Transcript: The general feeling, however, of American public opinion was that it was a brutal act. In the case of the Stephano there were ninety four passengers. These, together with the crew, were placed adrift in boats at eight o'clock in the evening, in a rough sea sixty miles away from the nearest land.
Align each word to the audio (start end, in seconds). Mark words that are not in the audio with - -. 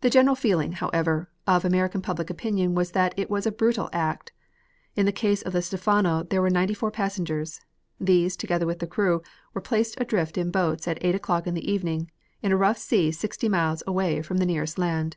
The 0.00 0.10
general 0.10 0.34
feeling, 0.34 0.72
however, 0.72 1.30
of 1.46 1.64
American 1.64 2.02
public 2.02 2.28
opinion 2.28 2.74
was 2.74 2.90
that 2.90 3.14
it 3.16 3.30
was 3.30 3.46
a 3.46 3.52
brutal 3.52 3.88
act. 3.92 4.32
In 4.96 5.06
the 5.06 5.12
case 5.12 5.42
of 5.42 5.52
the 5.52 5.62
Stephano 5.62 6.24
there 6.24 6.42
were 6.42 6.50
ninety 6.50 6.74
four 6.74 6.90
passengers. 6.90 7.60
These, 8.00 8.36
together 8.36 8.66
with 8.66 8.80
the 8.80 8.88
crew, 8.88 9.22
were 9.54 9.60
placed 9.60 9.94
adrift 10.00 10.36
in 10.36 10.50
boats 10.50 10.88
at 10.88 10.98
eight 11.04 11.14
o'clock 11.14 11.46
in 11.46 11.54
the 11.54 11.70
evening, 11.72 12.10
in 12.42 12.50
a 12.50 12.56
rough 12.56 12.78
sea 12.78 13.12
sixty 13.12 13.48
miles 13.48 13.84
away 13.86 14.22
from 14.22 14.38
the 14.38 14.46
nearest 14.46 14.76
land. 14.76 15.16